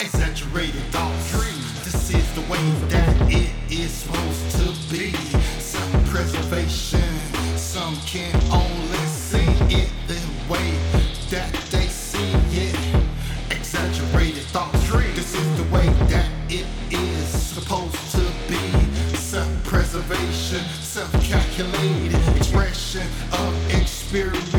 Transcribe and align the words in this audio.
exaggerated 0.00 0.82
thoughts. 0.90 1.32
This 1.84 2.14
is 2.14 2.34
the 2.34 2.40
way 2.42 2.70
that 2.88 3.32
it 3.32 3.50
is 3.70 3.90
supposed 3.90 4.50
to 4.58 4.92
be. 4.92 5.12
Self 5.60 6.04
preservation, 6.06 7.00
some 7.56 7.96
can 8.06 8.34
only 8.50 9.06
see 9.06 9.46
it 9.74 9.90
the 10.06 10.20
way 10.52 10.70
that 11.30 11.52
they 11.70 11.86
see 11.86 12.32
it. 12.52 12.76
Exaggerated 13.50 14.44
thoughts. 14.44 14.90
This 15.14 15.34
is 15.34 15.56
the 15.56 15.74
way 15.74 15.86
that 16.08 16.28
it 16.48 16.66
is 16.90 17.28
supposed 17.28 18.10
to 18.12 18.24
be. 18.48 19.16
Self 19.16 19.64
preservation, 19.64 20.64
self 20.80 21.12
calculated 21.22 22.36
expression 22.36 23.06
of 23.32 23.74
experiences 23.74 24.53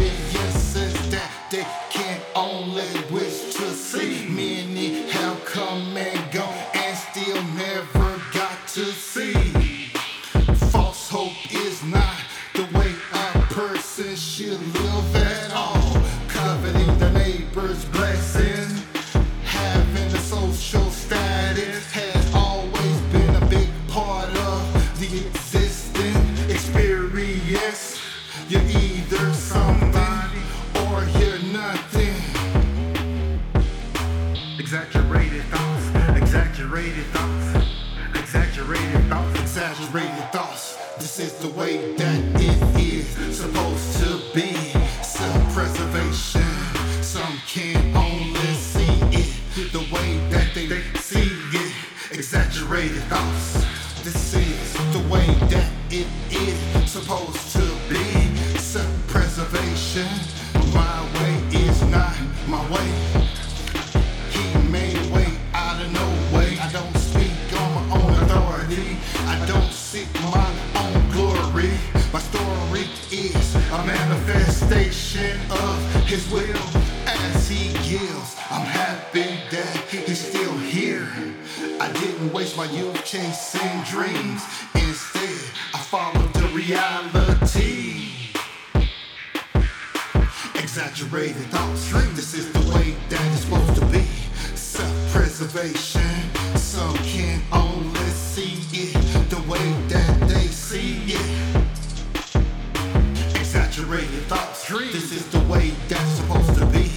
hope 11.15 11.55
is 11.65 11.81
not 11.85 12.17
the 12.55 12.63
way 12.77 12.91
a 13.13 13.39
person 13.53 14.13
should 14.17 14.59
live 14.75 15.15
at 15.15 15.49
all. 15.53 15.93
Coveting 16.27 16.93
the 16.99 17.09
neighbor's 17.11 17.85
blessing, 17.85 18.67
having 19.45 20.09
a 20.13 20.17
social 20.17 20.89
status 20.91 21.89
has 21.93 22.33
always 22.33 22.97
been 23.13 23.33
a 23.41 23.45
big 23.45 23.69
part 23.87 24.27
of 24.51 24.61
the 24.99 25.07
existing 25.25 26.17
experience. 26.53 27.97
You're 28.49 28.69
either 28.83 29.31
somebody 29.33 30.43
or 30.83 30.95
you're 31.17 31.43
nothing. 31.63 32.19
Exaggerated 34.59 35.45
thoughts, 35.45 35.85
exaggerated 36.21 37.05
thoughts, 37.15 37.84
exaggerated 38.35 39.09
thoughts, 39.09 39.39
exaggerated 39.39 40.31
thoughts. 40.33 40.77
This 40.97 41.19
is 41.19 41.33
the 41.39 41.47
way 41.57 41.93
that 41.95 42.19
it 42.35 42.79
is 42.79 43.37
supposed 43.37 43.97
to 44.03 44.19
be. 44.33 44.51
Self 45.01 45.53
preservation, 45.53 46.43
some 47.01 47.39
can 47.47 47.95
only 47.95 48.53
see 48.55 48.91
it 49.15 49.71
the 49.71 49.87
way 49.93 50.17
that 50.31 50.53
they 50.53 50.67
see 50.99 51.31
it. 51.53 51.73
Exaggerated 52.11 53.03
thoughts. 53.03 53.65
This 54.03 54.33
is 54.33 54.73
the 54.91 55.07
way 55.09 55.25
that 55.47 55.71
it 55.89 56.07
is 56.29 56.91
supposed 56.91 57.53
to 57.53 57.65
be. 57.89 58.03
Self 58.57 59.07
preservation, 59.07 60.07
my 60.73 61.01
way 61.15 61.57
is 61.57 61.81
not 61.83 62.13
my 62.47 62.61
way. 62.69 63.14
Is 73.15 73.55
a 73.55 73.85
manifestation 73.85 75.39
of 75.49 76.05
His 76.05 76.29
will 76.29 76.65
as 77.07 77.49
He 77.49 77.71
gives. 77.87 78.35
I'm 78.49 78.65
happy 78.65 79.39
that 79.51 79.77
He's 79.89 80.27
still 80.27 80.57
here. 80.57 81.07
I 81.79 81.91
didn't 81.93 82.33
waste 82.33 82.57
my 82.57 82.65
youth 82.65 83.03
chasing 83.05 83.81
dreams. 83.83 84.43
Instead, 84.75 85.45
I 85.73 85.79
followed 85.79 86.33
the 86.33 86.47
reality 86.53 88.11
exaggerated 90.55 91.45
thoughts. 91.51 91.91
This 92.15 92.33
is 92.33 92.51
the 92.51 92.59
way 92.73 92.95
that 93.09 93.21
it's 93.31 93.41
supposed 93.45 93.75
to 93.79 93.85
be. 93.87 94.05
Self-preservation. 94.55 96.01
Some 96.55 96.97
can 96.97 97.41
only 97.53 98.09
see 98.09 98.59
it 98.73 99.29
the 99.29 99.41
way 99.49 99.71
that 99.87 100.19
they 100.27 100.47
see 100.47 101.13
it. 101.13 101.34
Exaggerated. 104.65 104.95
This 104.95 105.11
is 105.11 105.27
the 105.27 105.41
way 105.41 105.69
that's 105.87 106.09
supposed 106.13 106.55
to 106.55 106.65
be. 106.65 106.87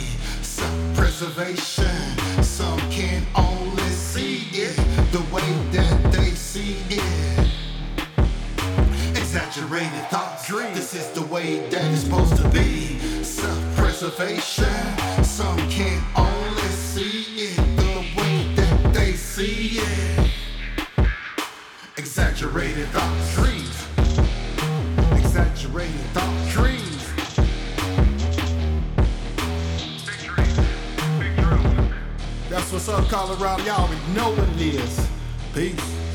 Self-preservation. 0.41 2.43
Some 2.43 2.81
can 2.91 3.27
only 3.35 3.91
see 3.91 4.49
it 4.53 4.75
the 5.13 5.21
way 5.31 5.43
that 5.73 6.11
they 6.11 6.31
see 6.31 6.79
it 6.89 7.47
exaggerated 9.11 10.07
thoughts. 10.09 10.49
This 10.49 10.95
is 10.95 11.11
the 11.11 11.27
way 11.27 11.69
that 11.69 11.85
it's 11.93 12.05
supposed 12.05 12.37
to 12.37 12.49
be. 12.49 12.99
Self 13.23 13.77
preservation. 13.77 14.65
Some 15.23 15.59
can 15.69 16.03
only 16.17 16.69
see 16.69 17.27
it 17.37 17.57
the 17.77 18.03
way 18.17 18.51
that 18.55 18.95
they 18.95 19.13
see 19.13 19.81
it. 19.81 20.31
Exaggerated 21.99 22.89
thoughts. 22.89 23.35
Dreams. 23.35 23.87
Exaggerated 25.23 26.01
thoughts. 26.15 26.53
Dreams. 26.55 26.78
That's 32.59 32.73
what's 32.73 32.89
up, 32.89 33.09
Colorado. 33.09 33.63
Y'all 33.63 33.83
already 33.83 34.13
know 34.15 34.31
what 34.31 34.49
it 34.61 34.75
is. 34.75 35.09
Peace. 35.55 36.08